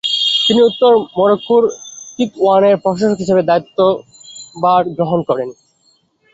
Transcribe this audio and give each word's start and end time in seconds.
তিনি 0.45 0.61
উত্তর 0.69 0.91
মরক্কোর 1.17 1.63
তিতওয়ানের 2.19 2.75
প্রশাসক 2.83 3.17
হিসেবে 3.21 3.41
দায়িত্বভার 3.49 4.83
গ্রহণ 4.97 5.19
করেন। 5.29 5.49